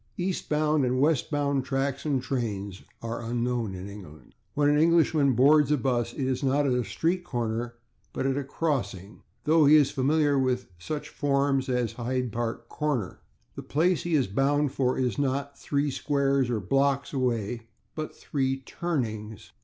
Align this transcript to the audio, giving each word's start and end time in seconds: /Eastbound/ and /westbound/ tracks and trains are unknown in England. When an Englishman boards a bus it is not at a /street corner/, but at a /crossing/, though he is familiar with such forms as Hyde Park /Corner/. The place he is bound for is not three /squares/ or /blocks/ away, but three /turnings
/Eastbound/ 0.17 0.83
and 0.83 0.99
/westbound/ 0.99 1.63
tracks 1.63 2.07
and 2.07 2.23
trains 2.23 2.81
are 3.03 3.21
unknown 3.21 3.75
in 3.75 3.87
England. 3.87 4.33
When 4.55 4.67
an 4.67 4.79
Englishman 4.79 5.33
boards 5.33 5.71
a 5.71 5.77
bus 5.77 6.11
it 6.13 6.25
is 6.25 6.41
not 6.41 6.65
at 6.65 6.73
a 6.73 6.77
/street 6.77 7.21
corner/, 7.23 7.75
but 8.11 8.25
at 8.25 8.35
a 8.35 8.43
/crossing/, 8.43 9.19
though 9.43 9.67
he 9.67 9.75
is 9.75 9.91
familiar 9.91 10.39
with 10.39 10.71
such 10.79 11.09
forms 11.09 11.69
as 11.69 11.93
Hyde 11.93 12.31
Park 12.31 12.67
/Corner/. 12.67 13.17
The 13.55 13.61
place 13.61 14.01
he 14.01 14.15
is 14.15 14.25
bound 14.25 14.71
for 14.71 14.97
is 14.97 15.19
not 15.19 15.55
three 15.55 15.91
/squares/ 15.91 16.49
or 16.49 16.59
/blocks/ 16.59 17.13
away, 17.13 17.67
but 17.93 18.15
three 18.15 18.59
/turnings 18.65 19.51